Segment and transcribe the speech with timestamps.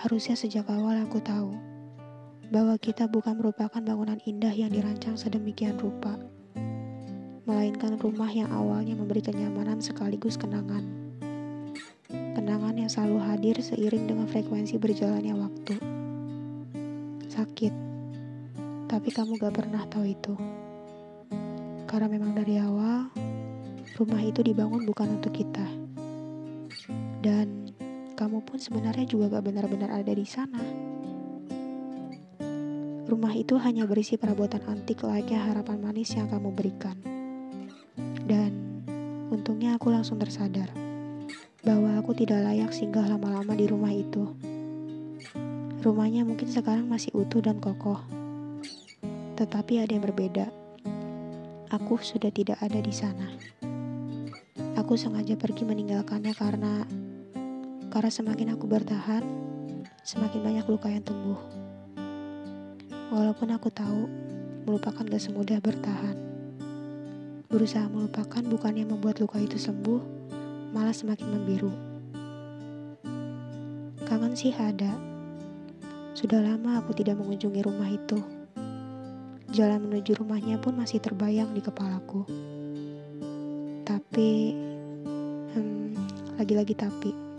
[0.00, 1.52] Harusnya sejak awal aku tahu
[2.48, 6.16] bahwa kita bukan merupakan bangunan indah yang dirancang sedemikian rupa,
[7.44, 10.88] melainkan rumah yang awalnya memberi kenyamanan sekaligus kenangan.
[12.08, 15.74] Kenangan yang selalu hadir seiring dengan frekuensi berjalannya waktu.
[17.28, 17.74] Sakit,
[18.88, 20.32] tapi kamu gak pernah tahu itu.
[21.84, 23.12] Karena memang dari awal,
[24.00, 25.68] rumah itu dibangun bukan untuk kita.
[27.20, 27.59] Dan
[28.20, 30.60] kamu pun sebenarnya juga gak benar-benar ada di sana.
[33.08, 37.00] Rumah itu hanya berisi perabotan antik layaknya harapan manis yang kamu berikan.
[38.28, 38.84] Dan
[39.32, 40.68] untungnya aku langsung tersadar
[41.64, 44.36] bahwa aku tidak layak singgah lama-lama di rumah itu.
[45.80, 48.04] Rumahnya mungkin sekarang masih utuh dan kokoh.
[49.40, 50.52] Tetapi ada yang berbeda.
[51.72, 53.32] Aku sudah tidak ada di sana.
[54.76, 56.84] Aku sengaja pergi meninggalkannya karena
[57.90, 59.26] karena semakin aku bertahan,
[60.06, 61.42] semakin banyak luka yang tumbuh.
[63.10, 64.06] Walaupun aku tahu,
[64.62, 66.14] melupakan gak semudah bertahan.
[67.50, 69.98] Berusaha melupakan bukannya membuat luka itu sembuh,
[70.70, 71.74] malah semakin membiru.
[74.06, 74.94] Kangen sih ada.
[76.14, 78.22] Sudah lama aku tidak mengunjungi rumah itu.
[79.50, 82.22] Jalan menuju rumahnya pun masih terbayang di kepalaku.
[83.82, 84.54] Tapi,
[85.58, 85.90] hmm,
[86.38, 87.29] lagi-lagi tapi.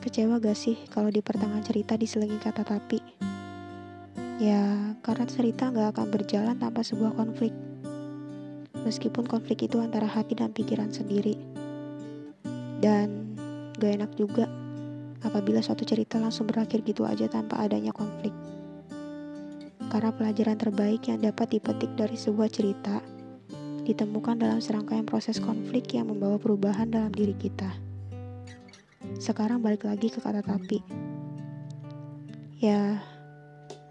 [0.00, 3.04] Kecewa gak sih kalau di pertengahan cerita diselingi kata tapi?
[4.40, 7.52] Ya, karena cerita nggak akan berjalan tanpa sebuah konflik.
[8.80, 11.36] Meskipun konflik itu antara hati dan pikiran sendiri.
[12.80, 13.36] Dan
[13.76, 14.48] gak enak juga
[15.20, 18.32] apabila suatu cerita langsung berakhir gitu aja tanpa adanya konflik.
[19.92, 23.04] Karena pelajaran terbaik yang dapat dipetik dari sebuah cerita
[23.84, 27.89] ditemukan dalam serangkaian proses konflik yang membawa perubahan dalam diri kita.
[29.20, 30.80] Sekarang balik lagi ke kata tapi.
[32.56, 33.04] Ya,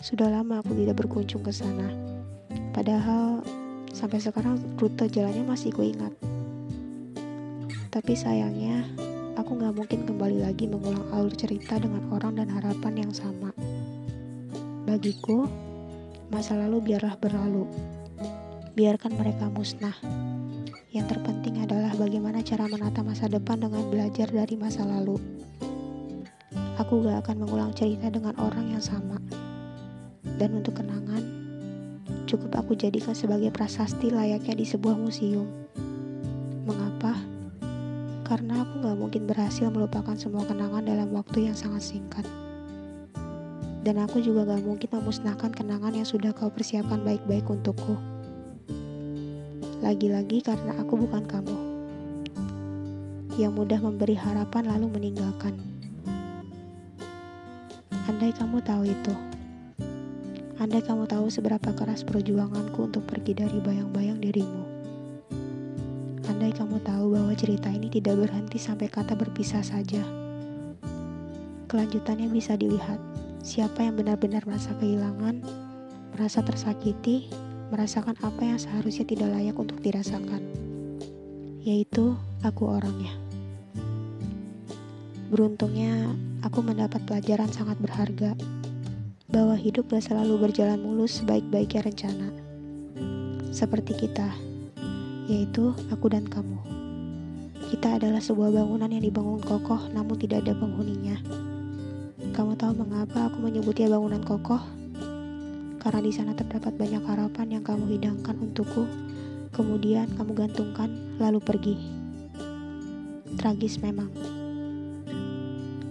[0.02, 1.94] sudah lama aku tidak berkunjung ke sana.
[2.74, 3.46] Padahal
[3.94, 6.10] sampai sekarang rute jalannya masih kuingat.
[7.94, 8.90] Tapi sayangnya,
[9.38, 13.54] aku gak mungkin kembali lagi mengulang alur cerita dengan orang dan harapan yang sama.
[14.90, 15.46] Bagiku,
[16.34, 17.70] masa lalu biarlah berlalu.
[18.74, 19.94] Biarkan mereka musnah.
[20.90, 25.22] Yang terpenting adalah bagaimana cara menata masa depan dengan belajar dari masa lalu.
[26.82, 29.22] Aku gak akan mengulang cerita dengan orang yang sama
[30.40, 31.20] dan untuk kenangan,
[32.24, 35.46] cukup aku jadikan sebagai prasasti layaknya di sebuah museum.
[36.64, 37.12] Mengapa?
[38.24, 42.24] Karena aku gak mungkin berhasil melupakan semua kenangan dalam waktu yang sangat singkat.
[43.84, 48.19] Dan aku juga gak mungkin memusnahkan kenangan yang sudah kau persiapkan baik-baik untukku.
[49.80, 51.58] Lagi-lagi karena aku bukan kamu.
[53.40, 55.56] Yang mudah memberi harapan lalu meninggalkan.
[58.12, 59.16] Andai kamu tahu itu.
[60.60, 64.64] Andai kamu tahu seberapa keras perjuanganku untuk pergi dari bayang-bayang dirimu.
[66.28, 70.04] Andai kamu tahu bahwa cerita ini tidak berhenti sampai kata berpisah saja.
[71.72, 73.00] Kelanjutannya bisa dilihat.
[73.40, 75.40] Siapa yang benar-benar merasa kehilangan,
[76.12, 77.32] merasa tersakiti,
[77.70, 80.42] merasakan apa yang seharusnya tidak layak untuk dirasakan.
[81.62, 83.14] Yaitu aku orangnya.
[85.30, 86.10] Beruntungnya,
[86.42, 88.34] aku mendapat pelajaran sangat berharga
[89.30, 92.28] bahwa hidup gak selalu berjalan mulus sebaik-baiknya rencana.
[93.54, 94.34] Seperti kita,
[95.30, 96.58] yaitu aku dan kamu.
[97.70, 101.22] Kita adalah sebuah bangunan yang dibangun kokoh namun tidak ada penghuninya.
[102.34, 104.79] Kamu tahu mengapa aku menyebutnya bangunan kokoh?
[105.80, 108.84] Karena di sana terdapat banyak harapan yang kamu hidangkan untukku,
[109.56, 111.76] kemudian kamu gantungkan lalu pergi.
[113.40, 114.12] Tragis memang.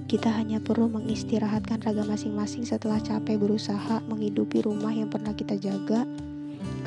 [0.08, 6.08] Kita hanya perlu mengistirahatkan raga masing-masing setelah capek berusaha menghidupi rumah yang pernah kita jaga,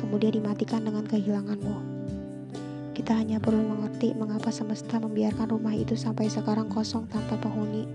[0.02, 2.02] kemudian dimatikan dengan kehilanganmu.
[2.98, 7.86] Kita hanya perlu mengerti mengapa semesta membiarkan rumah itu sampai sekarang kosong tanpa penghuni.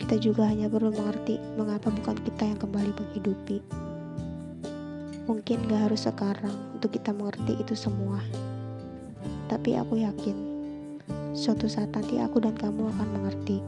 [0.00, 3.60] Kita juga hanya perlu mengerti mengapa bukan kita yang kembali menghidupi.
[5.24, 8.20] Mungkin gak harus sekarang untuk kita mengerti itu semua.
[9.48, 10.36] Tapi aku yakin,
[11.32, 13.64] suatu saat nanti aku dan kamu akan mengerti.